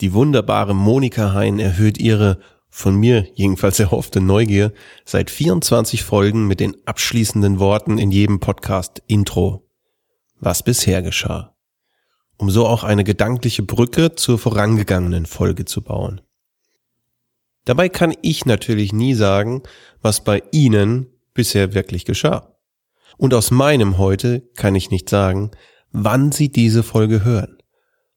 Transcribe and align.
Die 0.00 0.12
wunderbare 0.12 0.74
Monika 0.74 1.34
Hein 1.34 1.60
erhöht 1.60 1.98
ihre, 1.98 2.40
von 2.68 2.96
mir 2.96 3.28
jedenfalls 3.34 3.78
erhoffte 3.78 4.20
Neugier, 4.20 4.72
seit 5.04 5.30
24 5.30 6.02
Folgen 6.02 6.48
mit 6.48 6.58
den 6.58 6.76
abschließenden 6.84 7.60
Worten 7.60 7.98
in 7.98 8.10
jedem 8.10 8.40
Podcast 8.40 9.02
Intro. 9.06 9.70
Was 10.40 10.64
bisher 10.64 11.00
geschah. 11.00 11.54
Um 12.36 12.50
so 12.50 12.66
auch 12.66 12.82
eine 12.82 13.04
gedankliche 13.04 13.62
Brücke 13.62 14.16
zur 14.16 14.40
vorangegangenen 14.40 15.26
Folge 15.26 15.64
zu 15.64 15.82
bauen. 15.82 16.20
Dabei 17.64 17.88
kann 17.88 18.12
ich 18.20 18.44
natürlich 18.44 18.92
nie 18.92 19.14
sagen, 19.14 19.62
was 20.02 20.24
bei 20.24 20.42
Ihnen 20.50 21.06
bisher 21.34 21.72
wirklich 21.72 22.04
geschah. 22.04 22.56
Und 23.16 23.32
aus 23.32 23.52
meinem 23.52 23.96
heute 23.96 24.40
kann 24.56 24.74
ich 24.74 24.90
nicht 24.90 25.08
sagen, 25.08 25.52
wann 25.92 26.32
Sie 26.32 26.50
diese 26.50 26.82
Folge 26.82 27.24
hören 27.24 27.58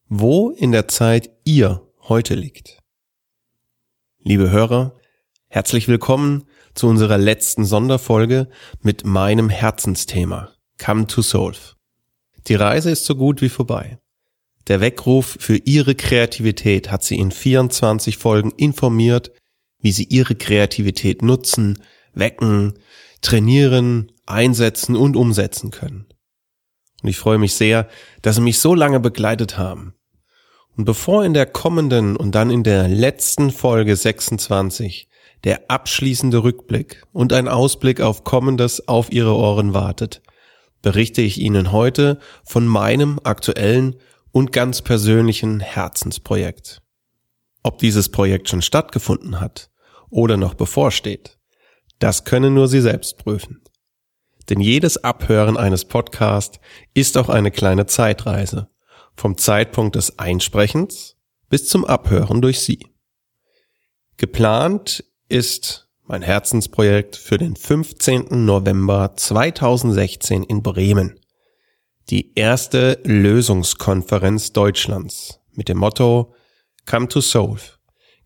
wo 0.09 0.51
in 0.51 0.71
der 0.71 0.87
Zeit 0.87 1.29
ihr 1.43 1.85
heute 2.07 2.35
liegt. 2.35 2.79
Liebe 4.19 4.49
Hörer, 4.49 4.95
herzlich 5.47 5.89
willkommen 5.89 6.45
zu 6.73 6.87
unserer 6.87 7.17
letzten 7.17 7.65
Sonderfolge 7.65 8.47
mit 8.81 9.05
meinem 9.05 9.49
Herzensthema 9.49 10.53
Come 10.77 11.07
to 11.07 11.21
Solve. 11.21 11.75
Die 12.47 12.55
Reise 12.55 12.91
ist 12.91 13.05
so 13.05 13.15
gut 13.15 13.41
wie 13.41 13.49
vorbei. 13.49 13.99
Der 14.67 14.79
Weckruf 14.79 15.37
für 15.39 15.57
Ihre 15.57 15.95
Kreativität 15.95 16.89
hat 16.89 17.03
Sie 17.03 17.17
in 17.17 17.31
24 17.31 18.17
Folgen 18.17 18.51
informiert, 18.51 19.31
wie 19.79 19.91
Sie 19.91 20.05
Ihre 20.05 20.35
Kreativität 20.35 21.21
nutzen, 21.21 21.83
wecken, 22.13 22.79
trainieren, 23.21 24.11
einsetzen 24.25 24.95
und 24.95 25.17
umsetzen 25.17 25.71
können. 25.71 26.05
Und 27.03 27.09
ich 27.09 27.17
freue 27.17 27.37
mich 27.37 27.55
sehr, 27.55 27.89
dass 28.21 28.35
Sie 28.35 28.41
mich 28.41 28.59
so 28.59 28.73
lange 28.73 28.99
begleitet 28.99 29.57
haben 29.57 29.93
und 30.77 30.85
bevor 30.85 31.25
in 31.25 31.33
der 31.33 31.47
kommenden 31.47 32.15
und 32.15 32.35
dann 32.35 32.51
in 32.51 32.63
der 32.63 32.87
letzten 32.87 33.49
Folge 33.49 33.95
26 33.95 35.09
der 35.43 35.69
abschließende 35.69 36.43
Rückblick 36.43 37.03
und 37.11 37.33
ein 37.33 37.47
Ausblick 37.47 37.99
auf 37.99 38.23
Kommendes 38.23 38.87
auf 38.87 39.11
Ihre 39.11 39.35
Ohren 39.35 39.73
wartet, 39.73 40.21
berichte 40.83 41.21
ich 41.21 41.39
Ihnen 41.39 41.71
heute 41.71 42.19
von 42.43 42.67
meinem 42.67 43.19
aktuellen 43.23 43.95
und 44.31 44.51
ganz 44.51 44.83
persönlichen 44.83 45.59
Herzensprojekt. 45.59 46.83
Ob 47.63 47.79
dieses 47.79 48.09
Projekt 48.09 48.47
schon 48.47 48.61
stattgefunden 48.61 49.39
hat 49.39 49.71
oder 50.09 50.37
noch 50.37 50.53
bevorsteht, 50.53 51.39
das 51.97 52.23
können 52.23 52.53
nur 52.53 52.67
Sie 52.67 52.81
selbst 52.81 53.17
prüfen. 53.17 53.63
Denn 54.49 54.61
jedes 54.61 55.03
Abhören 55.03 55.57
eines 55.57 55.85
Podcasts 55.85 56.59
ist 56.93 57.17
auch 57.17 57.29
eine 57.29 57.49
kleine 57.49 57.87
Zeitreise 57.87 58.69
vom 59.17 59.37
Zeitpunkt 59.37 59.95
des 59.95 60.19
Einsprechens 60.19 61.17
bis 61.49 61.67
zum 61.67 61.83
Abhören 61.83 62.41
durch 62.41 62.59
Sie. 62.61 62.85
Geplant 64.17 65.03
ist 65.27 65.89
mein 66.03 66.21
Herzensprojekt 66.21 67.17
für 67.17 67.37
den 67.37 67.55
15. 67.55 68.45
November 68.45 69.13
2016 69.15 70.43
in 70.43 70.63
Bremen. 70.63 71.19
Die 72.09 72.33
erste 72.35 73.01
Lösungskonferenz 73.03 74.53
Deutschlands 74.53 75.41
mit 75.51 75.67
dem 75.67 75.79
Motto 75.79 76.33
Come 76.85 77.09
to 77.09 77.19
Solve, 77.19 77.61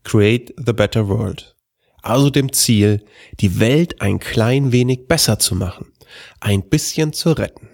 Create 0.04 0.54
the 0.64 0.72
Better 0.72 1.08
World. 1.08 1.56
Also 2.02 2.30
dem 2.30 2.52
Ziel, 2.52 3.04
die 3.40 3.58
Welt 3.58 4.00
ein 4.00 4.20
klein 4.20 4.70
wenig 4.70 5.08
besser 5.08 5.38
zu 5.38 5.54
machen, 5.54 5.92
ein 6.40 6.68
bisschen 6.68 7.12
zu 7.12 7.32
retten. 7.32 7.71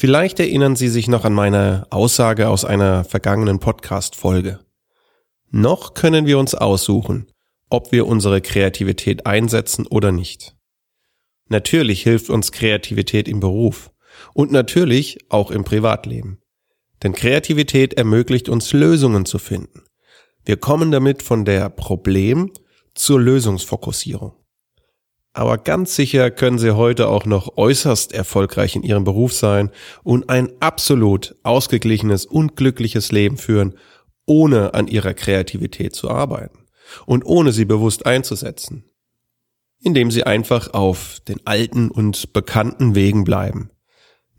Vielleicht 0.00 0.40
erinnern 0.40 0.76
Sie 0.76 0.88
sich 0.88 1.08
noch 1.08 1.26
an 1.26 1.34
meine 1.34 1.86
Aussage 1.90 2.48
aus 2.48 2.64
einer 2.64 3.04
vergangenen 3.04 3.58
Podcast-Folge. 3.58 4.60
Noch 5.50 5.92
können 5.92 6.24
wir 6.24 6.38
uns 6.38 6.54
aussuchen, 6.54 7.30
ob 7.68 7.92
wir 7.92 8.06
unsere 8.06 8.40
Kreativität 8.40 9.26
einsetzen 9.26 9.86
oder 9.86 10.10
nicht. 10.10 10.56
Natürlich 11.50 12.02
hilft 12.02 12.30
uns 12.30 12.50
Kreativität 12.50 13.28
im 13.28 13.40
Beruf 13.40 13.90
und 14.32 14.50
natürlich 14.50 15.18
auch 15.28 15.50
im 15.50 15.64
Privatleben. 15.64 16.40
Denn 17.02 17.12
Kreativität 17.12 17.92
ermöglicht 17.92 18.48
uns 18.48 18.72
Lösungen 18.72 19.26
zu 19.26 19.38
finden. 19.38 19.82
Wir 20.46 20.56
kommen 20.56 20.90
damit 20.90 21.22
von 21.22 21.44
der 21.44 21.68
Problem 21.68 22.50
zur 22.94 23.20
Lösungsfokussierung. 23.20 24.39
Aber 25.32 25.58
ganz 25.58 25.94
sicher 25.94 26.30
können 26.30 26.58
Sie 26.58 26.74
heute 26.74 27.08
auch 27.08 27.24
noch 27.24 27.56
äußerst 27.56 28.12
erfolgreich 28.12 28.74
in 28.74 28.82
Ihrem 28.82 29.04
Beruf 29.04 29.32
sein 29.32 29.70
und 30.02 30.28
ein 30.28 30.50
absolut 30.60 31.36
ausgeglichenes 31.44 32.26
und 32.26 32.56
glückliches 32.56 33.12
Leben 33.12 33.36
führen, 33.36 33.78
ohne 34.26 34.74
an 34.74 34.88
Ihrer 34.88 35.14
Kreativität 35.14 35.94
zu 35.94 36.10
arbeiten 36.10 36.66
und 37.06 37.24
ohne 37.24 37.52
sie 37.52 37.64
bewusst 37.64 38.06
einzusetzen. 38.06 38.84
Indem 39.82 40.10
Sie 40.10 40.24
einfach 40.24 40.74
auf 40.74 41.20
den 41.26 41.46
alten 41.46 41.90
und 41.90 42.32
bekannten 42.32 42.94
Wegen 42.94 43.24
bleiben. 43.24 43.70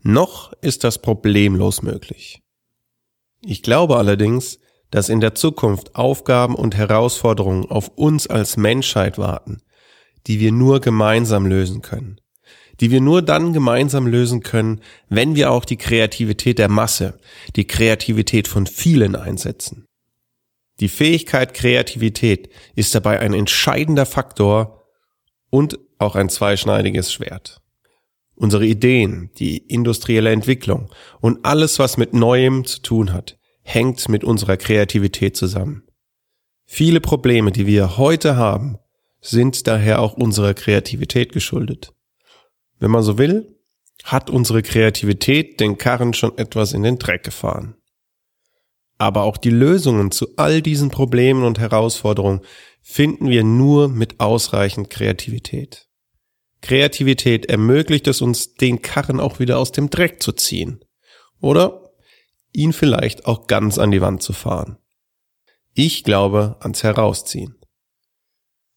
Noch 0.02 0.52
ist 0.60 0.84
das 0.84 1.00
problemlos 1.00 1.82
möglich. 1.82 2.42
Ich 3.40 3.62
glaube 3.62 3.96
allerdings, 3.96 4.58
dass 4.90 5.08
in 5.08 5.20
der 5.20 5.34
Zukunft 5.34 5.96
Aufgaben 5.96 6.54
und 6.54 6.76
Herausforderungen 6.76 7.68
auf 7.70 7.88
uns 7.96 8.26
als 8.26 8.56
Menschheit 8.56 9.18
warten, 9.18 9.62
die 10.26 10.40
wir 10.40 10.52
nur 10.52 10.80
gemeinsam 10.80 11.46
lösen 11.46 11.82
können. 11.82 12.20
Die 12.80 12.90
wir 12.90 13.00
nur 13.00 13.22
dann 13.22 13.52
gemeinsam 13.52 14.06
lösen 14.06 14.42
können, 14.42 14.80
wenn 15.08 15.34
wir 15.34 15.50
auch 15.50 15.64
die 15.64 15.76
Kreativität 15.76 16.58
der 16.58 16.68
Masse, 16.68 17.18
die 17.54 17.66
Kreativität 17.66 18.48
von 18.48 18.66
vielen 18.66 19.14
einsetzen. 19.14 19.86
Die 20.80 20.88
Fähigkeit 20.88 21.54
Kreativität 21.54 22.48
ist 22.74 22.94
dabei 22.94 23.20
ein 23.20 23.34
entscheidender 23.34 24.06
Faktor 24.06 24.82
und 25.50 25.78
auch 25.98 26.16
ein 26.16 26.28
zweischneidiges 26.28 27.12
Schwert. 27.12 27.60
Unsere 28.34 28.66
Ideen, 28.66 29.30
die 29.38 29.58
industrielle 29.58 30.32
Entwicklung 30.32 30.90
und 31.20 31.44
alles, 31.44 31.78
was 31.78 31.98
mit 31.98 32.14
Neuem 32.14 32.64
zu 32.64 32.80
tun 32.80 33.12
hat, 33.12 33.38
hängt 33.62 34.08
mit 34.08 34.24
unserer 34.24 34.56
Kreativität 34.56 35.36
zusammen. 35.36 35.84
Viele 36.64 37.00
Probleme, 37.00 37.52
die 37.52 37.66
wir 37.66 37.98
heute 37.98 38.36
haben, 38.36 38.78
sind 39.22 39.66
daher 39.66 40.00
auch 40.00 40.14
unserer 40.14 40.52
Kreativität 40.52 41.32
geschuldet. 41.32 41.94
Wenn 42.78 42.90
man 42.90 43.02
so 43.02 43.16
will, 43.16 43.56
hat 44.04 44.28
unsere 44.28 44.62
Kreativität 44.62 45.60
den 45.60 45.78
Karren 45.78 46.12
schon 46.12 46.36
etwas 46.36 46.72
in 46.72 46.82
den 46.82 46.98
Dreck 46.98 47.22
gefahren. 47.22 47.76
Aber 48.98 49.22
auch 49.22 49.36
die 49.36 49.50
Lösungen 49.50 50.10
zu 50.10 50.36
all 50.36 50.60
diesen 50.60 50.90
Problemen 50.90 51.44
und 51.44 51.58
Herausforderungen 51.58 52.40
finden 52.82 53.28
wir 53.28 53.44
nur 53.44 53.88
mit 53.88 54.20
ausreichend 54.20 54.90
Kreativität. 54.90 55.88
Kreativität 56.60 57.46
ermöglicht 57.46 58.06
es 58.06 58.20
uns, 58.20 58.54
den 58.54 58.82
Karren 58.82 59.20
auch 59.20 59.38
wieder 59.38 59.58
aus 59.58 59.72
dem 59.72 59.90
Dreck 59.90 60.22
zu 60.22 60.32
ziehen. 60.32 60.84
Oder 61.40 61.90
ihn 62.52 62.72
vielleicht 62.72 63.26
auch 63.26 63.46
ganz 63.46 63.78
an 63.78 63.90
die 63.90 64.00
Wand 64.00 64.22
zu 64.22 64.32
fahren. 64.32 64.78
Ich 65.74 66.04
glaube 66.04 66.56
ans 66.60 66.82
Herausziehen. 66.82 67.61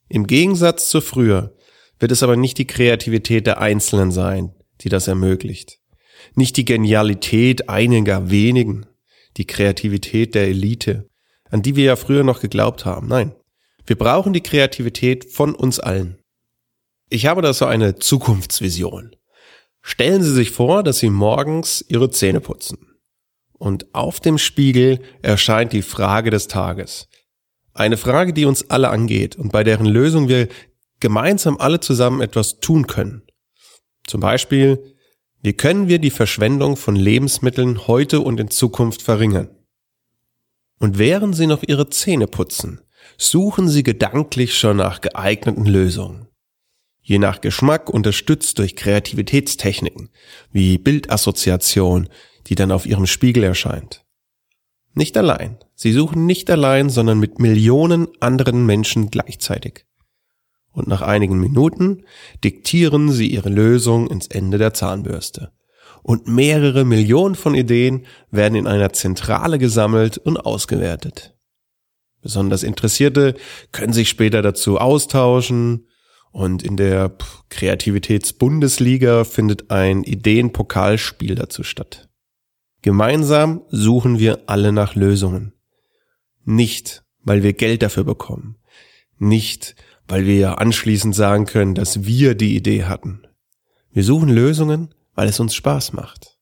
Im 0.07 0.27
Gegensatz 0.27 0.89
zu 0.89 1.01
früher 1.01 1.55
wird 1.99 2.11
es 2.11 2.23
aber 2.23 2.35
nicht 2.35 2.57
die 2.57 2.67
Kreativität 2.67 3.47
der 3.47 3.59
Einzelnen 3.59 4.11
sein, 4.11 4.53
die 4.81 4.89
das 4.89 5.07
ermöglicht. 5.07 5.79
Nicht 6.35 6.57
die 6.57 6.65
Genialität 6.65 7.69
einiger 7.69 8.29
wenigen, 8.29 8.85
die 9.37 9.45
Kreativität 9.45 10.35
der 10.35 10.47
Elite, 10.47 11.09
an 11.49 11.61
die 11.61 11.75
wir 11.75 11.85
ja 11.85 11.95
früher 11.95 12.23
noch 12.23 12.41
geglaubt 12.41 12.85
haben. 12.85 13.07
Nein, 13.07 13.33
wir 13.85 13.97
brauchen 13.97 14.33
die 14.33 14.41
Kreativität 14.41 15.31
von 15.31 15.55
uns 15.55 15.79
allen. 15.79 16.17
Ich 17.09 17.25
habe 17.27 17.41
da 17.41 17.53
so 17.53 17.65
eine 17.65 17.95
Zukunftsvision. 17.95 19.15
Stellen 19.81 20.23
Sie 20.23 20.33
sich 20.33 20.49
vor, 20.49 20.81
dass 20.81 20.99
Sie 20.99 21.09
morgens 21.09 21.85
Ihre 21.87 22.09
Zähne 22.09 22.41
putzen. 22.41 22.95
Und 23.53 23.93
auf 23.93 24.19
dem 24.19 24.37
Spiegel 24.37 24.99
erscheint 25.21 25.71
die 25.73 25.83
Frage 25.83 26.31
des 26.31 26.47
Tages. 26.47 27.07
Eine 27.75 27.97
Frage, 27.97 28.31
die 28.31 28.45
uns 28.45 28.69
alle 28.69 28.89
angeht 28.89 29.35
und 29.35 29.51
bei 29.51 29.65
deren 29.65 29.85
Lösung 29.85 30.29
wir 30.29 30.47
gemeinsam 31.01 31.57
alle 31.57 31.81
zusammen 31.81 32.21
etwas 32.21 32.61
tun 32.61 32.87
können. 32.87 33.23
Zum 34.07 34.21
Beispiel, 34.21 34.95
wie 35.41 35.53
können 35.53 35.89
wir 35.89 35.99
die 35.99 36.09
Verschwendung 36.09 36.77
von 36.77 36.95
Lebensmitteln 36.95 37.85
heute 37.87 38.21
und 38.21 38.39
in 38.39 38.49
Zukunft 38.49 39.01
verringern? 39.01 39.49
Und 40.79 40.97
während 40.97 41.35
Sie 41.35 41.47
noch 41.47 41.63
Ihre 41.63 41.89
Zähne 41.89 42.27
putzen, 42.27 42.79
suchen 43.17 43.67
Sie 43.67 43.83
gedanklich 43.83 44.57
schon 44.57 44.77
nach 44.77 45.01
geeigneten 45.01 45.65
Lösungen. 45.65 46.27
Je 47.01 47.19
nach 47.19 47.41
Geschmack 47.41 47.89
unterstützt 47.89 48.57
durch 48.57 48.77
Kreativitätstechniken 48.77 50.11
wie 50.49 50.77
Bildassoziation, 50.77 52.07
die 52.47 52.55
dann 52.55 52.71
auf 52.71 52.85
Ihrem 52.85 53.05
Spiegel 53.05 53.43
erscheint. 53.43 54.04
Nicht 54.95 55.17
allein. 55.17 55.57
Sie 55.75 55.91
suchen 55.91 56.25
nicht 56.25 56.49
allein, 56.49 56.89
sondern 56.89 57.19
mit 57.19 57.37
Millionen 57.39 58.07
anderen 58.21 58.65
Menschen 58.65 59.11
gleichzeitig. 59.11 59.85
Und 60.71 60.87
nach 60.87 61.01
einigen 61.01 61.39
Minuten 61.39 62.03
diktieren 62.43 63.11
Sie 63.11 63.27
Ihre 63.27 63.49
Lösung 63.49 64.09
ins 64.09 64.27
Ende 64.27 64.57
der 64.57 64.73
Zahnbürste. 64.73 65.51
Und 66.01 66.27
mehrere 66.27 66.85
Millionen 66.85 67.35
von 67.35 67.55
Ideen 67.55 68.05
werden 68.31 68.55
in 68.55 68.67
einer 68.67 68.93
Zentrale 68.93 69.59
gesammelt 69.59 70.17
und 70.17 70.37
ausgewertet. 70.37 71.35
Besonders 72.21 72.63
Interessierte 72.63 73.35
können 73.71 73.93
sich 73.93 74.09
später 74.09 74.41
dazu 74.41 74.77
austauschen 74.77 75.87
und 76.31 76.63
in 76.63 76.77
der 76.77 77.15
Kreativitätsbundesliga 77.49 79.23
findet 79.23 79.71
ein 79.71 80.03
Ideenpokalspiel 80.03 81.35
dazu 81.35 81.63
statt. 81.63 82.09
Gemeinsam 82.85 83.63
suchen 83.69 84.19
wir 84.19 84.43
alle 84.45 84.71
nach 84.71 84.93
Lösungen. 84.93 85.53
Nicht, 86.43 87.03
weil 87.23 87.41
wir 87.41 87.53
Geld 87.53 87.81
dafür 87.81 88.03
bekommen. 88.03 88.57
Nicht, 89.17 89.75
weil 90.07 90.27
wir 90.27 90.61
anschließend 90.61 91.15
sagen 91.15 91.47
können, 91.47 91.73
dass 91.73 92.05
wir 92.05 92.35
die 92.35 92.55
Idee 92.55 92.83
hatten. 92.83 93.23
Wir 93.91 94.03
suchen 94.03 94.29
Lösungen, 94.29 94.93
weil 95.15 95.27
es 95.27 95.39
uns 95.39 95.55
Spaß 95.55 95.93
macht. 95.93 96.37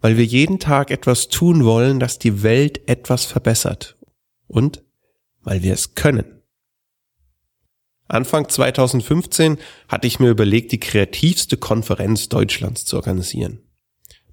Weil 0.00 0.16
wir 0.16 0.24
jeden 0.24 0.60
Tag 0.60 0.92
etwas 0.92 1.26
tun 1.26 1.64
wollen, 1.64 1.98
das 1.98 2.20
die 2.20 2.44
Welt 2.44 2.88
etwas 2.88 3.24
verbessert. 3.24 3.98
Und 4.46 4.84
weil 5.42 5.64
wir 5.64 5.72
es 5.72 5.96
können. 5.96 6.40
Anfang 8.06 8.48
2015 8.48 9.58
hatte 9.88 10.06
ich 10.06 10.20
mir 10.20 10.30
überlegt, 10.30 10.70
die 10.70 10.78
kreativste 10.78 11.56
Konferenz 11.56 12.28
Deutschlands 12.28 12.84
zu 12.84 12.94
organisieren. 12.94 13.64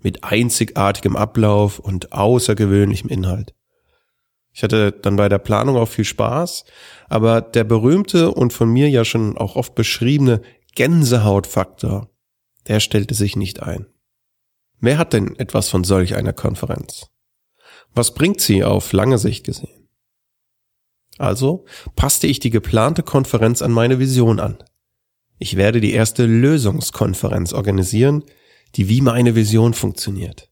Mit 0.01 0.23
einzigartigem 0.23 1.15
Ablauf 1.15 1.79
und 1.79 2.13
außergewöhnlichem 2.13 3.09
Inhalt. 3.09 3.53
Ich 4.53 4.63
hatte 4.63 4.91
dann 4.91 5.17
bei 5.17 5.29
der 5.29 5.37
Planung 5.37 5.77
auch 5.77 5.87
viel 5.87 6.05
Spaß, 6.05 6.65
aber 7.09 7.41
der 7.41 7.63
berühmte 7.63 8.31
und 8.31 8.53
von 8.53 8.69
mir 8.69 8.89
ja 8.89 9.05
schon 9.05 9.37
auch 9.37 9.55
oft 9.55 9.75
beschriebene 9.75 10.41
Gänsehautfaktor, 10.75 12.09
der 12.67 12.79
stellte 12.79 13.13
sich 13.13 13.35
nicht 13.35 13.61
ein. 13.61 13.85
Wer 14.79 14.97
hat 14.97 15.13
denn 15.13 15.35
etwas 15.37 15.69
von 15.69 15.83
solch 15.83 16.15
einer 16.15 16.33
Konferenz? 16.33 17.07
Was 17.93 18.13
bringt 18.13 18.41
sie 18.41 18.63
auf 18.63 18.93
lange 18.93 19.17
Sicht 19.17 19.43
gesehen? 19.43 19.89
Also 21.17 21.65
passte 21.95 22.27
ich 22.27 22.39
die 22.39 22.51
geplante 22.51 23.03
Konferenz 23.03 23.61
an 23.61 23.71
meine 23.71 23.99
Vision 23.99 24.39
an. 24.39 24.57
Ich 25.39 25.55
werde 25.55 25.81
die 25.81 25.93
erste 25.93 26.25
Lösungskonferenz 26.25 27.53
organisieren, 27.53 28.23
die 28.75 28.89
wie 28.89 29.01
meine 29.01 29.35
Vision 29.35 29.73
funktioniert. 29.73 30.49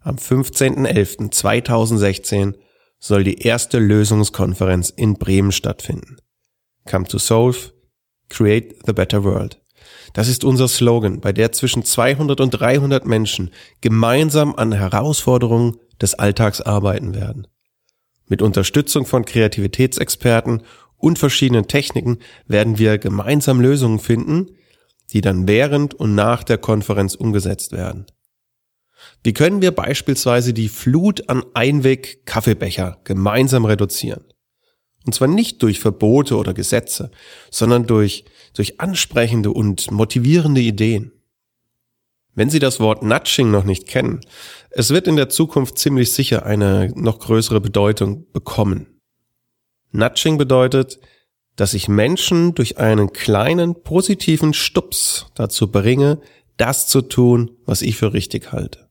Am 0.00 0.16
15.11.2016 0.16 2.54
soll 2.98 3.24
die 3.24 3.38
erste 3.38 3.78
Lösungskonferenz 3.78 4.90
in 4.90 5.14
Bremen 5.14 5.52
stattfinden. 5.52 6.18
Come 6.84 7.06
to 7.06 7.16
solve, 7.18 7.72
create 8.28 8.76
the 8.86 8.92
better 8.92 9.24
world. 9.24 9.60
Das 10.12 10.28
ist 10.28 10.44
unser 10.44 10.68
Slogan, 10.68 11.20
bei 11.20 11.32
der 11.32 11.52
zwischen 11.52 11.84
200 11.84 12.40
und 12.40 12.50
300 12.50 13.06
Menschen 13.06 13.50
gemeinsam 13.80 14.54
an 14.54 14.72
Herausforderungen 14.72 15.78
des 16.00 16.14
Alltags 16.14 16.60
arbeiten 16.60 17.14
werden. 17.14 17.46
Mit 18.26 18.42
Unterstützung 18.42 19.06
von 19.06 19.24
Kreativitätsexperten 19.24 20.62
und 20.96 21.18
verschiedenen 21.18 21.68
Techniken 21.68 22.18
werden 22.46 22.78
wir 22.78 22.98
gemeinsam 22.98 23.60
Lösungen 23.60 23.98
finden, 23.98 24.56
die 25.14 25.20
dann 25.20 25.48
während 25.48 25.94
und 25.94 26.14
nach 26.14 26.44
der 26.44 26.58
Konferenz 26.58 27.14
umgesetzt 27.14 27.72
werden. 27.72 28.04
Wie 29.22 29.32
können 29.32 29.62
wir 29.62 29.70
beispielsweise 29.70 30.52
die 30.52 30.68
Flut 30.68 31.28
an 31.28 31.44
Einweg-Kaffeebecher 31.54 32.98
gemeinsam 33.04 33.64
reduzieren? 33.64 34.24
Und 35.06 35.14
zwar 35.14 35.28
nicht 35.28 35.62
durch 35.62 35.80
Verbote 35.80 36.36
oder 36.36 36.52
Gesetze, 36.52 37.10
sondern 37.50 37.86
durch, 37.86 38.24
durch 38.54 38.80
ansprechende 38.80 39.50
und 39.50 39.90
motivierende 39.90 40.60
Ideen. 40.60 41.12
Wenn 42.34 42.50
Sie 42.50 42.58
das 42.58 42.80
Wort 42.80 43.02
Nudging 43.02 43.50
noch 43.50 43.64
nicht 43.64 43.86
kennen, 43.86 44.20
es 44.70 44.90
wird 44.90 45.06
in 45.06 45.16
der 45.16 45.28
Zukunft 45.28 45.78
ziemlich 45.78 46.12
sicher 46.12 46.44
eine 46.44 46.92
noch 46.96 47.20
größere 47.20 47.60
Bedeutung 47.60 48.26
bekommen. 48.32 49.00
Nudging 49.92 50.38
bedeutet, 50.38 50.98
dass 51.56 51.74
ich 51.74 51.88
Menschen 51.88 52.54
durch 52.54 52.78
einen 52.78 53.12
kleinen 53.12 53.82
positiven 53.82 54.54
Stups 54.54 55.26
dazu 55.34 55.70
bringe, 55.70 56.20
das 56.56 56.88
zu 56.88 57.00
tun, 57.02 57.50
was 57.64 57.82
ich 57.82 57.96
für 57.96 58.12
richtig 58.12 58.52
halte. 58.52 58.88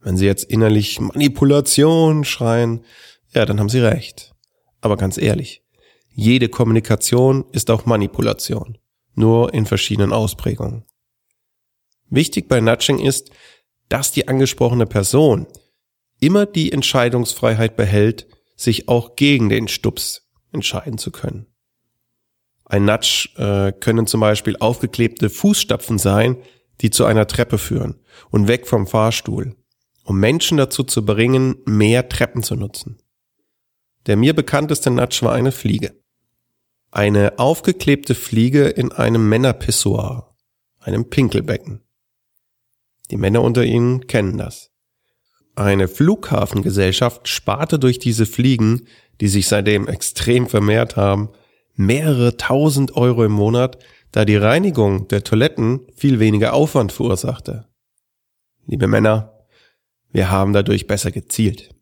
Wenn 0.00 0.16
Sie 0.16 0.26
jetzt 0.26 0.44
innerlich 0.44 1.00
Manipulation 1.00 2.24
schreien, 2.24 2.84
ja, 3.34 3.44
dann 3.44 3.60
haben 3.60 3.68
Sie 3.68 3.80
recht. 3.80 4.34
Aber 4.80 4.96
ganz 4.96 5.18
ehrlich, 5.18 5.62
jede 6.08 6.48
Kommunikation 6.48 7.44
ist 7.52 7.70
auch 7.70 7.86
Manipulation, 7.86 8.78
nur 9.14 9.52
in 9.54 9.66
verschiedenen 9.66 10.12
Ausprägungen. 10.12 10.84
Wichtig 12.10 12.48
bei 12.48 12.60
Nudging 12.60 12.98
ist, 12.98 13.30
dass 13.88 14.12
die 14.12 14.28
angesprochene 14.28 14.86
Person 14.86 15.46
immer 16.20 16.46
die 16.46 16.72
Entscheidungsfreiheit 16.72 17.76
behält, 17.76 18.26
sich 18.56 18.88
auch 18.88 19.16
gegen 19.16 19.48
den 19.48 19.68
Stups 19.68 20.28
entscheiden 20.52 20.98
zu 20.98 21.10
können. 21.10 21.46
Ein 22.68 22.84
Nudge 22.84 23.30
äh, 23.36 23.72
können 23.72 24.06
zum 24.06 24.20
Beispiel 24.20 24.56
aufgeklebte 24.58 25.30
Fußstapfen 25.30 25.98
sein, 25.98 26.36
die 26.80 26.90
zu 26.90 27.06
einer 27.06 27.26
Treppe 27.26 27.58
führen 27.58 27.96
und 28.30 28.46
weg 28.46 28.66
vom 28.66 28.86
Fahrstuhl, 28.86 29.56
um 30.04 30.20
Menschen 30.20 30.58
dazu 30.58 30.84
zu 30.84 31.04
bringen, 31.04 31.56
mehr 31.64 32.08
Treppen 32.08 32.42
zu 32.42 32.54
nutzen. 32.54 32.98
Der 34.06 34.16
mir 34.16 34.34
bekannteste 34.34 34.90
Nudge 34.90 35.20
war 35.22 35.32
eine 35.32 35.52
Fliege. 35.52 35.94
Eine 36.90 37.38
aufgeklebte 37.38 38.14
Fliege 38.14 38.66
in 38.68 38.92
einem 38.92 39.28
Männerpissoir, 39.28 40.34
einem 40.80 41.10
Pinkelbecken. 41.10 41.82
Die 43.10 43.16
Männer 43.16 43.42
unter 43.42 43.64
ihnen 43.64 44.06
kennen 44.06 44.38
das. 44.38 44.70
Eine 45.54 45.88
Flughafengesellschaft 45.88 47.28
sparte 47.28 47.78
durch 47.78 47.98
diese 47.98 48.26
Fliegen, 48.26 48.86
die 49.20 49.28
sich 49.28 49.48
seitdem 49.48 49.88
extrem 49.88 50.46
vermehrt 50.46 50.96
haben, 50.96 51.30
mehrere 51.78 52.36
tausend 52.36 52.96
Euro 52.96 53.24
im 53.24 53.32
Monat, 53.32 53.78
da 54.10 54.24
die 54.24 54.36
Reinigung 54.36 55.08
der 55.08 55.22
Toiletten 55.22 55.86
viel 55.94 56.18
weniger 56.18 56.52
Aufwand 56.52 56.92
verursachte. 56.92 57.68
Liebe 58.66 58.88
Männer, 58.88 59.46
wir 60.10 60.30
haben 60.30 60.52
dadurch 60.52 60.86
besser 60.86 61.12
gezielt. 61.12 61.74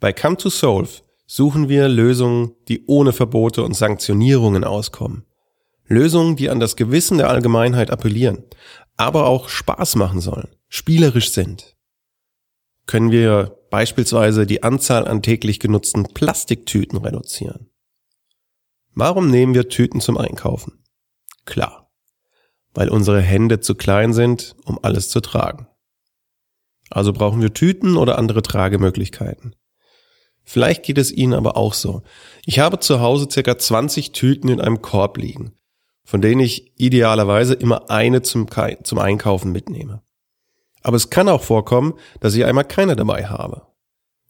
Bei 0.00 0.12
Come 0.12 0.36
to 0.36 0.48
Solve 0.48 0.90
suchen 1.26 1.68
wir 1.68 1.88
Lösungen, 1.88 2.54
die 2.68 2.84
ohne 2.86 3.12
Verbote 3.12 3.62
und 3.62 3.74
Sanktionierungen 3.74 4.64
auskommen. 4.64 5.24
Lösungen, 5.86 6.36
die 6.36 6.50
an 6.50 6.60
das 6.60 6.76
Gewissen 6.76 7.18
der 7.18 7.30
Allgemeinheit 7.30 7.90
appellieren, 7.90 8.44
aber 8.96 9.26
auch 9.26 9.48
Spaß 9.48 9.96
machen 9.96 10.20
sollen, 10.20 10.48
spielerisch 10.68 11.30
sind. 11.30 11.76
Können 12.86 13.12
wir 13.12 13.56
beispielsweise 13.70 14.46
die 14.46 14.62
Anzahl 14.62 15.06
an 15.06 15.22
täglich 15.22 15.60
genutzten 15.60 16.04
Plastiktüten 16.12 16.98
reduzieren? 16.98 17.70
Warum 18.94 19.30
nehmen 19.30 19.54
wir 19.54 19.68
Tüten 19.68 20.00
zum 20.00 20.16
Einkaufen? 20.16 20.84
Klar, 21.44 21.90
weil 22.72 22.88
unsere 22.88 23.20
Hände 23.20 23.60
zu 23.60 23.74
klein 23.74 24.12
sind, 24.12 24.56
um 24.64 24.78
alles 24.82 25.08
zu 25.08 25.20
tragen. 25.20 25.68
Also 26.90 27.12
brauchen 27.12 27.42
wir 27.42 27.52
Tüten 27.52 27.96
oder 27.96 28.18
andere 28.18 28.42
Tragemöglichkeiten. 28.42 29.56
Vielleicht 30.42 30.82
geht 30.82 30.98
es 30.98 31.10
Ihnen 31.10 31.32
aber 31.32 31.56
auch 31.56 31.74
so. 31.74 32.02
Ich 32.44 32.58
habe 32.58 32.78
zu 32.78 33.00
Hause 33.00 33.28
circa 33.30 33.56
20 33.58 34.12
Tüten 34.12 34.48
in 34.48 34.60
einem 34.60 34.82
Korb 34.82 35.16
liegen 35.16 35.54
von 36.04 36.20
denen 36.20 36.40
ich 36.40 36.72
idealerweise 36.78 37.54
immer 37.54 37.90
eine 37.90 38.22
zum, 38.22 38.46
zum 38.82 38.98
Einkaufen 38.98 39.52
mitnehme. 39.52 40.02
Aber 40.82 40.96
es 40.96 41.08
kann 41.08 41.28
auch 41.30 41.42
vorkommen, 41.42 41.94
dass 42.20 42.34
ich 42.34 42.44
einmal 42.44 42.64
keine 42.64 42.94
dabei 42.94 43.26
habe. 43.26 43.66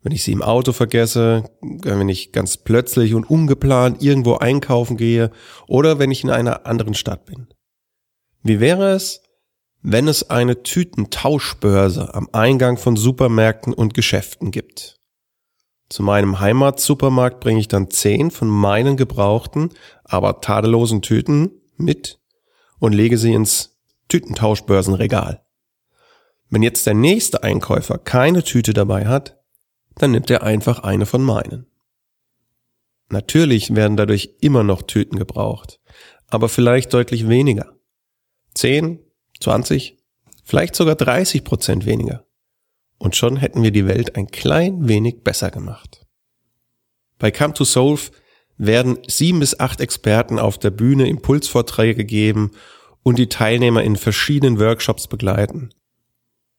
Wenn 0.04 0.12
ich 0.12 0.22
sie 0.22 0.32
im 0.32 0.42
Auto 0.42 0.72
vergesse, 0.72 1.44
wenn 1.62 2.10
ich 2.10 2.30
ganz 2.30 2.58
plötzlich 2.58 3.14
und 3.14 3.28
ungeplant 3.28 4.02
irgendwo 4.02 4.34
einkaufen 4.34 4.98
gehe 4.98 5.30
oder 5.66 5.98
wenn 5.98 6.10
ich 6.10 6.22
in 6.22 6.28
einer 6.30 6.66
anderen 6.66 6.92
Stadt 6.92 7.24
bin. 7.24 7.48
Wie 8.42 8.60
wäre 8.60 8.92
es, 8.92 9.22
wenn 9.80 10.06
es 10.06 10.28
eine 10.28 10.62
Tütentauschbörse 10.62 12.14
am 12.14 12.28
Eingang 12.32 12.76
von 12.76 12.96
Supermärkten 12.96 13.72
und 13.72 13.94
Geschäften 13.94 14.50
gibt? 14.50 15.00
Zu 15.88 16.02
meinem 16.02 16.38
Heimatsupermarkt 16.38 17.40
bringe 17.40 17.60
ich 17.60 17.68
dann 17.68 17.90
zehn 17.90 18.30
von 18.30 18.48
meinen 18.48 18.98
gebrauchten, 18.98 19.70
aber 20.04 20.42
tadellosen 20.42 21.00
Tüten 21.00 21.50
mit 21.78 22.20
und 22.78 22.92
lege 22.92 23.16
sie 23.16 23.32
ins 23.32 23.78
Tütentauschbörsenregal. 24.08 25.46
Wenn 26.50 26.62
jetzt 26.62 26.86
der 26.86 26.94
nächste 26.94 27.42
Einkäufer 27.42 27.96
keine 27.96 28.42
Tüte 28.42 28.74
dabei 28.74 29.06
hat, 29.06 29.40
dann 29.96 30.12
nimmt 30.12 30.30
er 30.30 30.42
einfach 30.42 30.80
eine 30.80 31.06
von 31.06 31.22
meinen. 31.22 31.66
Natürlich 33.08 33.74
werden 33.74 33.96
dadurch 33.96 34.36
immer 34.40 34.64
noch 34.64 34.82
Tüten 34.82 35.18
gebraucht, 35.18 35.80
aber 36.28 36.48
vielleicht 36.48 36.92
deutlich 36.94 37.28
weniger. 37.28 37.76
10, 38.54 39.00
20, 39.40 39.98
vielleicht 40.42 40.74
sogar 40.74 40.94
30 40.94 41.44
Prozent 41.44 41.86
weniger. 41.86 42.26
Und 42.98 43.16
schon 43.16 43.36
hätten 43.36 43.62
wir 43.62 43.70
die 43.70 43.86
Welt 43.86 44.16
ein 44.16 44.28
klein 44.28 44.88
wenig 44.88 45.22
besser 45.22 45.50
gemacht. 45.50 46.06
Bei 47.18 47.30
Come 47.30 47.54
to 47.54 47.64
Solve 47.64 48.10
werden 48.56 48.98
sieben 49.06 49.40
bis 49.40 49.58
acht 49.58 49.80
Experten 49.80 50.38
auf 50.38 50.58
der 50.58 50.70
Bühne 50.70 51.08
Impulsvorträge 51.08 52.04
geben 52.04 52.52
und 53.02 53.18
die 53.18 53.28
Teilnehmer 53.28 53.82
in 53.82 53.96
verschiedenen 53.96 54.58
Workshops 54.58 55.08
begleiten. 55.08 55.70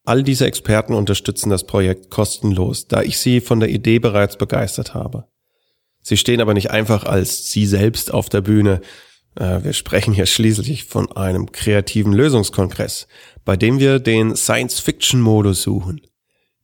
All 0.06 0.22
diese 0.22 0.46
Experten 0.46 0.94
unterstützen 0.94 1.50
das 1.50 1.66
Projekt 1.66 2.12
kostenlos, 2.12 2.88
da 2.88 3.02
ich 3.02 3.18
sie 3.18 3.42
von 3.42 3.60
der 3.60 3.70
Idee 3.70 4.00
bereits 4.00 4.38
begeistert 4.38 4.94
habe. 4.94 5.26
Sie 6.02 6.18
stehen 6.18 6.42
aber 6.42 6.54
nicht 6.54 6.70
einfach 6.70 7.04
als 7.04 7.52
sie 7.52 7.66
selbst 7.66 8.14
auf 8.14 8.30
der 8.30 8.42
Bühne. 8.42 8.82
Äh, 9.36 9.64
wir 9.64 9.74
sprechen 9.74 10.14
hier 10.14 10.28
schließlich 10.28 10.86
von 10.86 11.12
einem 11.12 11.52
kreativen 11.52 12.14
Lösungskongress, 12.14 13.08
bei 13.44 13.58
dem 13.58 13.80
wir 13.80 13.98
den 14.00 14.36
Science-Fiction-Modus 14.36 15.64
suchen. 15.64 16.02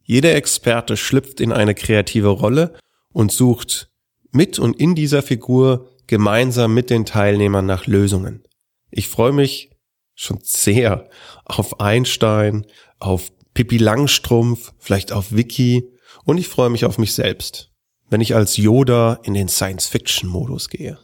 Jeder 0.04 0.36
Experte 0.36 0.96
schlüpft 0.96 1.42
in 1.42 1.52
eine 1.52 1.74
kreative 1.74 2.30
Rolle 2.30 2.76
und 3.12 3.32
sucht 3.32 3.90
mit 4.32 4.60
und 4.60 4.80
in 4.80 4.94
dieser 4.94 5.24
Figur 5.24 5.90
gemeinsam 6.06 6.76
mit 6.76 6.92
den 6.92 7.06
Teilnehmern 7.06 7.66
nach 7.66 7.88
Lösungen. 7.88 8.44
Ich 8.92 9.08
freue 9.08 9.32
mich 9.32 9.72
schon 10.14 10.40
sehr 10.44 11.10
auf 11.46 11.80
Einstein, 11.80 12.66
auf 13.02 13.32
Pippi 13.54 13.78
Langstrumpf, 13.78 14.74
vielleicht 14.80 15.12
auf 15.12 15.34
Vicky 15.34 15.90
und 16.24 16.38
ich 16.38 16.48
freue 16.48 16.70
mich 16.70 16.86
auf 16.86 16.98
mich 16.98 17.14
selbst, 17.14 17.72
wenn 18.10 18.22
ich 18.22 18.36
als 18.36 18.58
Yoda 18.58 19.20
in 19.24 19.34
den 19.34 19.50
Science-Fiction-Modus 19.50 20.70
gehe. 20.70 20.98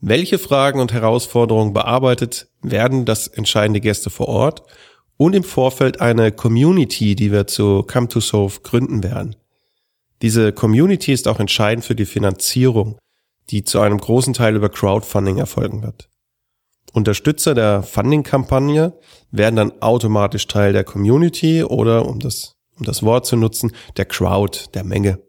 Welche 0.00 0.38
Fragen 0.38 0.80
und 0.80 0.92
Herausforderungen 0.92 1.72
bearbeitet 1.72 2.48
werden, 2.62 3.04
das 3.04 3.26
entscheiden 3.26 3.74
die 3.74 3.80
Gäste 3.80 4.08
vor 4.08 4.28
Ort 4.28 4.62
und 5.16 5.34
im 5.34 5.44
Vorfeld 5.44 6.00
eine 6.00 6.32
Community, 6.32 7.14
die 7.14 7.32
wir 7.32 7.46
zu 7.46 7.82
Come 7.82 8.08
to 8.08 8.20
Solve 8.20 8.60
gründen 8.62 9.02
werden. 9.02 9.36
Diese 10.22 10.52
Community 10.52 11.12
ist 11.12 11.28
auch 11.28 11.40
entscheidend 11.40 11.84
für 11.84 11.94
die 11.94 12.06
Finanzierung, 12.06 12.98
die 13.50 13.64
zu 13.64 13.80
einem 13.80 13.98
großen 13.98 14.32
Teil 14.32 14.56
über 14.56 14.68
Crowdfunding 14.68 15.38
erfolgen 15.38 15.82
wird. 15.82 16.09
Unterstützer 16.92 17.54
der 17.54 17.82
Funding-Kampagne 17.82 18.98
werden 19.30 19.56
dann 19.56 19.82
automatisch 19.82 20.46
Teil 20.46 20.72
der 20.72 20.84
Community 20.84 21.62
oder, 21.62 22.06
um 22.06 22.18
das, 22.18 22.56
um 22.76 22.84
das 22.84 23.02
Wort 23.02 23.26
zu 23.26 23.36
nutzen, 23.36 23.72
der 23.96 24.06
Crowd, 24.06 24.58
der 24.74 24.84
Menge. 24.84 25.20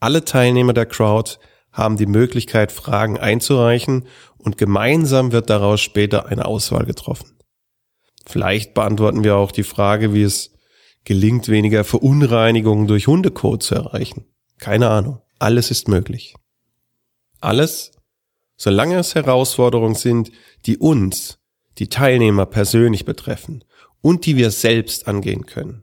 Alle 0.00 0.24
Teilnehmer 0.24 0.72
der 0.72 0.86
Crowd 0.86 1.38
haben 1.72 1.96
die 1.96 2.06
Möglichkeit, 2.06 2.72
Fragen 2.72 3.18
einzureichen 3.18 4.06
und 4.38 4.58
gemeinsam 4.58 5.32
wird 5.32 5.50
daraus 5.50 5.80
später 5.80 6.26
eine 6.26 6.44
Auswahl 6.44 6.84
getroffen. 6.84 7.38
Vielleicht 8.26 8.74
beantworten 8.74 9.24
wir 9.24 9.36
auch 9.36 9.52
die 9.52 9.62
Frage, 9.62 10.14
wie 10.14 10.22
es 10.22 10.52
gelingt, 11.04 11.48
weniger 11.48 11.84
Verunreinigungen 11.84 12.86
durch 12.86 13.06
Hundekot 13.06 13.62
zu 13.62 13.74
erreichen. 13.74 14.26
Keine 14.58 14.88
Ahnung. 14.88 15.20
Alles 15.38 15.70
ist 15.70 15.88
möglich. 15.88 16.34
Alles 17.40 17.92
solange 18.62 18.96
es 18.96 19.16
Herausforderungen 19.16 19.96
sind, 19.96 20.30
die 20.66 20.78
uns, 20.78 21.40
die 21.78 21.88
Teilnehmer 21.88 22.46
persönlich 22.46 23.04
betreffen 23.04 23.64
und 24.02 24.24
die 24.24 24.36
wir 24.36 24.52
selbst 24.52 25.08
angehen 25.08 25.46
können. 25.46 25.82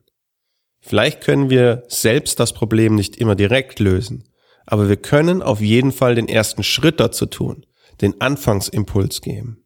Vielleicht 0.80 1.20
können 1.20 1.50
wir 1.50 1.84
selbst 1.90 2.40
das 2.40 2.54
Problem 2.54 2.96
nicht 2.96 3.18
immer 3.18 3.36
direkt 3.36 3.82
lösen, 3.82 4.30
aber 4.66 4.88
wir 4.88 4.96
können 4.96 5.42
auf 5.42 5.60
jeden 5.60 5.92
Fall 5.92 6.16
den 6.16 6.30
ersten 6.30 6.64
Schritt 6.64 7.02
dazu 7.02 7.26
tun, 7.26 7.66
den 8.00 8.22
Anfangsimpuls 8.22 9.20
geben. 9.20 9.66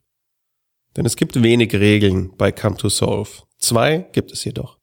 Denn 0.97 1.05
es 1.05 1.15
gibt 1.15 1.43
wenig 1.43 1.71
Regeln 1.75 2.35
bei 2.35 2.51
Come 2.51 2.77
to 2.77 2.89
Solve. 2.89 3.29
Zwei 3.59 4.09
gibt 4.11 4.31
es 4.31 4.43
jedoch. 4.43 4.79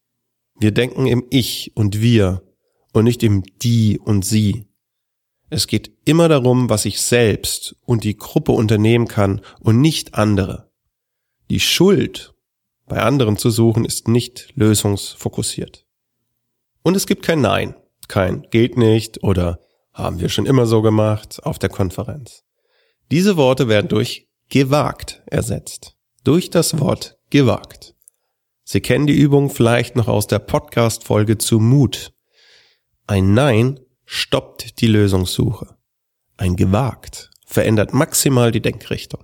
Wir 0.57 0.71
denken 0.71 1.05
im 1.05 1.25
Ich 1.31 1.73
und 1.75 1.99
Wir 1.99 2.43
und 2.93 3.03
nicht 3.03 3.23
im 3.23 3.43
Die 3.61 3.99
und 3.99 4.23
Sie. 4.23 4.70
Es 5.53 5.67
geht 5.67 5.91
immer 6.05 6.29
darum, 6.29 6.69
was 6.69 6.85
ich 6.85 7.01
selbst 7.01 7.75
und 7.85 8.05
die 8.05 8.15
Gruppe 8.15 8.53
unternehmen 8.53 9.09
kann 9.09 9.41
und 9.59 9.81
nicht 9.81 10.15
andere. 10.15 10.71
Die 11.49 11.59
Schuld 11.59 12.33
bei 12.87 13.01
anderen 13.01 13.35
zu 13.35 13.49
suchen 13.49 13.83
ist 13.83 14.07
nicht 14.07 14.53
lösungsfokussiert. 14.55 15.85
Und 16.83 16.95
es 16.95 17.05
gibt 17.05 17.25
kein 17.25 17.41
Nein, 17.41 17.75
kein 18.07 18.47
geht 18.49 18.77
nicht 18.77 19.25
oder 19.25 19.59
haben 19.91 20.21
wir 20.21 20.29
schon 20.29 20.45
immer 20.45 20.65
so 20.65 20.81
gemacht 20.81 21.43
auf 21.43 21.59
der 21.59 21.69
Konferenz. 21.69 22.45
Diese 23.11 23.35
Worte 23.35 23.67
werden 23.67 23.89
durch 23.89 24.29
gewagt 24.47 25.21
ersetzt. 25.25 25.97
Durch 26.23 26.49
das 26.49 26.79
Wort 26.79 27.17
gewagt. 27.29 27.93
Sie 28.63 28.79
kennen 28.79 29.05
die 29.05 29.19
Übung 29.19 29.49
vielleicht 29.49 29.97
noch 29.97 30.07
aus 30.07 30.27
der 30.27 30.39
Podcast-Folge 30.39 31.37
zu 31.37 31.59
Mut. 31.59 32.13
Ein 33.05 33.33
Nein 33.33 33.81
stoppt 34.13 34.81
die 34.81 34.87
Lösungssuche. 34.87 35.77
Ein 36.35 36.57
gewagt 36.57 37.31
verändert 37.45 37.93
maximal 37.93 38.51
die 38.51 38.61
Denkrichtung. 38.61 39.23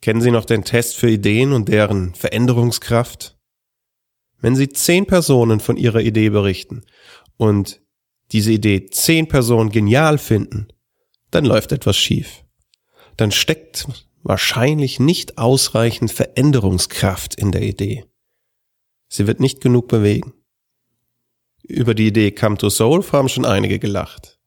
Kennen 0.00 0.20
Sie 0.20 0.30
noch 0.30 0.44
den 0.44 0.62
Test 0.62 0.96
für 0.96 1.10
Ideen 1.10 1.52
und 1.52 1.68
deren 1.68 2.14
Veränderungskraft? 2.14 3.36
Wenn 4.40 4.54
Sie 4.54 4.68
zehn 4.68 5.06
Personen 5.06 5.58
von 5.58 5.76
Ihrer 5.76 6.00
Idee 6.02 6.30
berichten 6.30 6.84
und 7.36 7.82
diese 8.30 8.52
Idee 8.52 8.86
zehn 8.90 9.26
Personen 9.26 9.70
genial 9.70 10.18
finden, 10.18 10.68
dann 11.32 11.44
läuft 11.44 11.72
etwas 11.72 11.96
schief. 11.96 12.44
Dann 13.16 13.32
steckt 13.32 13.88
wahrscheinlich 14.22 15.00
nicht 15.00 15.36
ausreichend 15.36 16.12
Veränderungskraft 16.12 17.34
in 17.34 17.50
der 17.50 17.62
Idee. 17.62 18.04
Sie 19.08 19.26
wird 19.26 19.40
nicht 19.40 19.60
genug 19.60 19.88
bewegen. 19.88 20.37
Über 21.68 21.94
die 21.94 22.06
Idee 22.06 22.30
Come 22.30 22.56
to 22.56 22.70
Soul 22.70 23.04
haben 23.12 23.28
schon 23.28 23.44
einige 23.44 23.78
gelacht. 23.78 24.38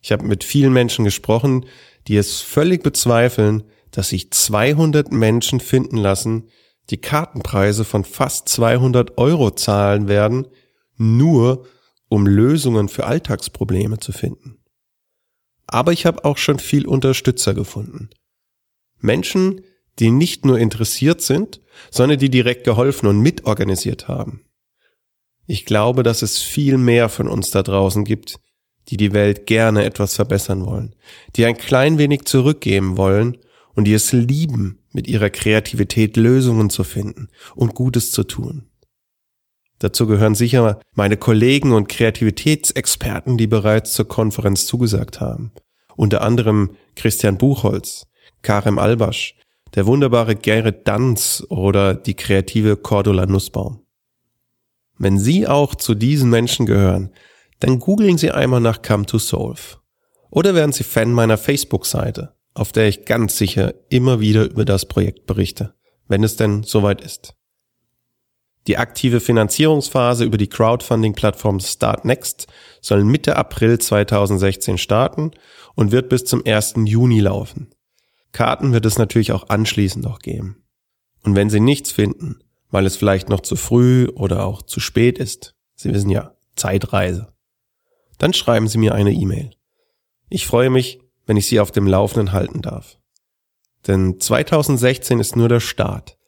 Ich 0.00 0.10
habe 0.10 0.24
mit 0.24 0.42
vielen 0.42 0.72
Menschen 0.72 1.04
gesprochen, 1.04 1.66
die 2.08 2.16
es 2.16 2.40
völlig 2.40 2.82
bezweifeln, 2.82 3.64
dass 3.90 4.08
sich 4.08 4.30
200 4.30 5.12
Menschen 5.12 5.60
finden 5.60 5.98
lassen, 5.98 6.48
die 6.88 6.96
Kartenpreise 6.96 7.84
von 7.84 8.04
fast 8.04 8.48
200 8.48 9.18
Euro 9.18 9.50
zahlen 9.50 10.08
werden, 10.08 10.48
nur 10.96 11.66
um 12.08 12.26
Lösungen 12.26 12.88
für 12.88 13.06
Alltagsprobleme 13.06 13.98
zu 13.98 14.12
finden. 14.12 14.58
Aber 15.66 15.92
ich 15.92 16.06
habe 16.06 16.24
auch 16.24 16.38
schon 16.38 16.58
viel 16.58 16.86
Unterstützer 16.86 17.52
gefunden. 17.52 18.08
Menschen, 18.98 19.60
die 19.98 20.10
nicht 20.10 20.46
nur 20.46 20.58
interessiert 20.58 21.20
sind, 21.20 21.60
sondern 21.90 22.18
die 22.18 22.30
direkt 22.30 22.64
geholfen 22.64 23.06
und 23.06 23.20
mitorganisiert 23.20 24.08
haben. 24.08 24.46
Ich 25.52 25.66
glaube, 25.66 26.02
dass 26.02 26.22
es 26.22 26.40
viel 26.40 26.78
mehr 26.78 27.10
von 27.10 27.28
uns 27.28 27.50
da 27.50 27.62
draußen 27.62 28.06
gibt, 28.06 28.40
die 28.88 28.96
die 28.96 29.12
Welt 29.12 29.44
gerne 29.44 29.84
etwas 29.84 30.14
verbessern 30.14 30.64
wollen, 30.64 30.94
die 31.36 31.44
ein 31.44 31.58
klein 31.58 31.98
wenig 31.98 32.24
zurückgeben 32.24 32.96
wollen 32.96 33.36
und 33.74 33.84
die 33.84 33.92
es 33.92 34.12
lieben, 34.12 34.78
mit 34.92 35.08
ihrer 35.08 35.28
Kreativität 35.28 36.16
Lösungen 36.16 36.70
zu 36.70 36.84
finden 36.84 37.28
und 37.54 37.74
Gutes 37.74 38.12
zu 38.12 38.24
tun. 38.24 38.70
Dazu 39.78 40.06
gehören 40.06 40.34
sicher 40.34 40.80
meine 40.94 41.18
Kollegen 41.18 41.72
und 41.72 41.90
Kreativitätsexperten, 41.90 43.36
die 43.36 43.46
bereits 43.46 43.92
zur 43.92 44.08
Konferenz 44.08 44.64
zugesagt 44.64 45.20
haben. 45.20 45.52
Unter 45.96 46.22
anderem 46.22 46.78
Christian 46.96 47.36
Buchholz, 47.36 48.06
Karem 48.40 48.78
Albasch, 48.78 49.34
der 49.74 49.84
wunderbare 49.84 50.34
Gerrit 50.34 50.88
Danz 50.88 51.44
oder 51.50 51.92
die 51.92 52.14
kreative 52.14 52.78
Cordula 52.78 53.26
Nussbaum. 53.26 53.81
Wenn 55.02 55.18
Sie 55.18 55.48
auch 55.48 55.74
zu 55.74 55.96
diesen 55.96 56.30
Menschen 56.30 56.64
gehören, 56.64 57.10
dann 57.58 57.80
googeln 57.80 58.18
Sie 58.18 58.30
einmal 58.30 58.60
nach 58.60 58.82
Come 58.82 59.04
to 59.04 59.18
Solve. 59.18 59.80
Oder 60.30 60.54
werden 60.54 60.70
Sie 60.70 60.84
Fan 60.84 61.12
meiner 61.12 61.38
Facebook-Seite, 61.38 62.36
auf 62.54 62.70
der 62.70 62.86
ich 62.86 63.04
ganz 63.04 63.36
sicher 63.36 63.74
immer 63.88 64.20
wieder 64.20 64.44
über 64.44 64.64
das 64.64 64.86
Projekt 64.86 65.26
berichte, 65.26 65.74
wenn 66.06 66.22
es 66.22 66.36
denn 66.36 66.62
soweit 66.62 67.00
ist. 67.00 67.34
Die 68.68 68.78
aktive 68.78 69.18
Finanzierungsphase 69.18 70.22
über 70.22 70.38
die 70.38 70.48
Crowdfunding-Plattform 70.48 71.58
Startnext 71.58 72.46
soll 72.80 73.02
Mitte 73.02 73.34
April 73.34 73.80
2016 73.80 74.78
starten 74.78 75.32
und 75.74 75.90
wird 75.90 76.10
bis 76.10 76.26
zum 76.26 76.46
1. 76.46 76.74
Juni 76.84 77.18
laufen. 77.18 77.74
Karten 78.30 78.72
wird 78.72 78.86
es 78.86 78.98
natürlich 78.98 79.32
auch 79.32 79.48
anschließend 79.48 80.04
noch 80.04 80.20
geben. 80.20 80.62
Und 81.24 81.34
wenn 81.34 81.50
Sie 81.50 81.58
nichts 81.58 81.90
finden, 81.90 82.41
weil 82.72 82.86
es 82.86 82.96
vielleicht 82.96 83.28
noch 83.28 83.40
zu 83.40 83.54
früh 83.54 84.08
oder 84.08 84.44
auch 84.44 84.62
zu 84.62 84.80
spät 84.80 85.18
ist. 85.18 85.54
Sie 85.76 85.94
wissen 85.94 86.10
ja, 86.10 86.34
Zeitreise. 86.56 87.32
Dann 88.18 88.32
schreiben 88.32 88.66
Sie 88.66 88.78
mir 88.78 88.94
eine 88.94 89.12
E-Mail. 89.12 89.50
Ich 90.30 90.46
freue 90.46 90.70
mich, 90.70 91.00
wenn 91.26 91.36
ich 91.36 91.46
Sie 91.46 91.60
auf 91.60 91.70
dem 91.70 91.86
Laufenden 91.86 92.32
halten 92.32 92.62
darf. 92.62 92.98
Denn 93.86 94.18
2016 94.18 95.20
ist 95.20 95.36
nur 95.36 95.48
der 95.48 95.60
Start. 95.60 96.18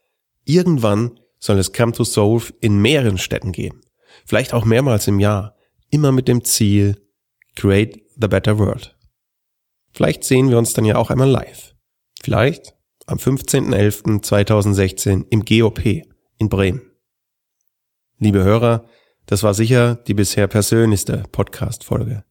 Irgendwann 0.45 1.19
soll 1.39 1.59
es 1.59 1.73
Come 1.73 1.91
to 1.93 2.05
Solve 2.05 2.53
in 2.61 2.81
mehreren 2.81 3.19
Städten 3.19 3.53
geben. 3.53 3.81
Vielleicht 4.27 4.53
auch 4.53 4.65
mehrmals 4.65 5.09
im 5.09 5.21
Jahr. 5.21 5.57
Immer 5.91 6.13
mit 6.13 6.29
dem 6.29 6.45
Ziel 6.45 7.01
Create 7.57 8.03
the 8.21 8.29
Better 8.29 8.59
World. 8.59 8.95
Vielleicht 9.93 10.25
sehen 10.25 10.51
wir 10.51 10.59
uns 10.59 10.75
dann 10.75 10.85
ja 10.85 10.97
auch 10.97 11.11
einmal 11.11 11.31
live. 11.31 11.75
Vielleicht 12.23 12.75
am 13.07 13.19
15.11.2016 13.19 15.27
im 15.31 15.45
GOP 15.45 16.05
in 16.45 16.49
Bremen. 16.51 16.83
Liebe 18.19 18.45
Hörer, 18.45 18.85
das 19.27 19.43
war 19.43 19.55
sicher 19.55 19.95
die 19.95 20.15
bisher 20.15 20.47
persönlichste 20.47 21.25
Podcast-Folge. 21.33 22.25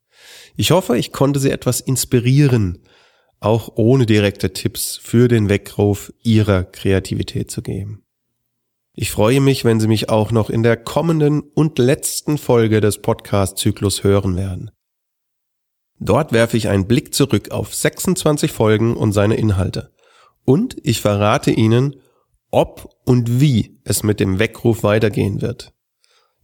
Ich 0.55 0.71
hoffe, 0.71 0.97
ich 0.97 1.11
konnte 1.11 1.39
Sie 1.39 1.49
etwas 1.49 1.81
inspirieren, 1.81 2.83
auch 3.39 3.71
ohne 3.75 4.05
direkte 4.05 4.53
Tipps 4.53 4.97
für 4.97 5.27
den 5.27 5.49
Weckruf 5.49 6.13
Ihrer 6.21 6.63
Kreativität 6.63 7.49
zu 7.49 7.63
geben. 7.63 8.05
Ich 8.93 9.09
freue 9.09 9.41
mich, 9.41 9.65
wenn 9.65 9.79
Sie 9.79 9.87
mich 9.87 10.09
auch 10.09 10.31
noch 10.31 10.51
in 10.51 10.61
der 10.61 10.77
kommenden 10.77 11.41
und 11.41 11.79
letzten 11.79 12.37
Folge 12.37 12.81
des 12.81 13.01
Podcast-Zyklus 13.01 14.03
hören 14.03 14.37
werden. 14.37 14.69
Dort 15.99 16.31
werfe 16.31 16.57
ich 16.57 16.67
einen 16.67 16.87
Blick 16.87 17.15
zurück 17.15 17.49
auf 17.49 17.73
26 17.73 18.51
Folgen 18.51 18.95
und 18.95 19.11
seine 19.11 19.35
Inhalte. 19.35 19.91
Und 20.45 20.75
ich 20.83 21.01
verrate 21.01 21.49
Ihnen, 21.49 21.95
ob 22.53 22.95
und 23.05 23.41
wie 23.41 23.79
es 23.83 24.03
mit 24.03 24.19
dem 24.19 24.39
Weckruf 24.39 24.83
weitergehen 24.83 25.41
wird. 25.41 25.73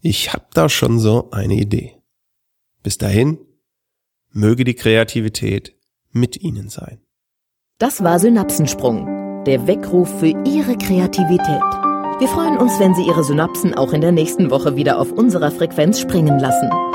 Ich 0.01 0.33
habe 0.33 0.45
da 0.53 0.67
schon 0.67 0.99
so 0.99 1.29
eine 1.31 1.53
Idee. 1.53 1.95
Bis 2.81 2.97
dahin, 2.97 3.37
möge 4.31 4.63
die 4.63 4.73
Kreativität 4.73 5.75
mit 6.11 6.41
Ihnen 6.41 6.69
sein. 6.69 6.99
Das 7.77 8.03
war 8.03 8.19
Synapsensprung, 8.19 9.43
der 9.45 9.67
Weckruf 9.67 10.19
für 10.19 10.33
Ihre 10.45 10.77
Kreativität. 10.77 11.61
Wir 12.19 12.27
freuen 12.27 12.57
uns, 12.57 12.79
wenn 12.79 12.95
Sie 12.95 13.05
Ihre 13.05 13.23
Synapsen 13.23 13.75
auch 13.75 13.93
in 13.93 14.01
der 14.01 14.11
nächsten 14.11 14.49
Woche 14.49 14.75
wieder 14.75 14.99
auf 14.99 15.11
unserer 15.11 15.51
Frequenz 15.51 15.99
springen 15.99 16.39
lassen. 16.39 16.88